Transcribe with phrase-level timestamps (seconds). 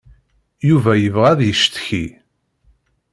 [0.69, 2.05] Yuba yebɣa ad yeccetki.